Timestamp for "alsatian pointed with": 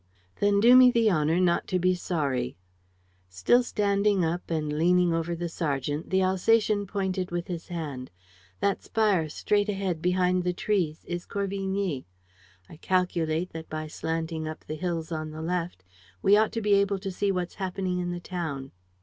6.23-7.45